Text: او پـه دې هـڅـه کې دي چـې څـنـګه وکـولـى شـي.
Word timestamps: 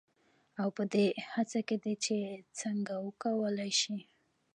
او 0.61 0.69
پـه 0.75 0.83
دې 0.93 1.05
هـڅـه 1.33 1.61
کې 1.67 1.75
دي 1.83 1.93
چـې 2.03 2.17
څـنـګه 2.57 2.95
وکـولـى 3.05 3.69
شـي. 3.79 3.99